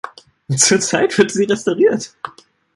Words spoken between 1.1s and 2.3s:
wird sie restauriert.